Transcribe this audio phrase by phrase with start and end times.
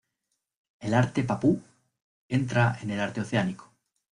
[0.79, 1.61] El arte papú
[2.27, 3.71] entra en el arte oceánico.